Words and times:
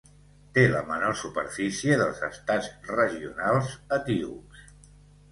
Té 0.53 0.61
la 0.69 0.79
menor 0.85 1.11
superfície 1.17 1.97
dels 1.99 2.21
estats 2.27 2.69
regionals 2.93 3.75
etíops. 3.99 4.65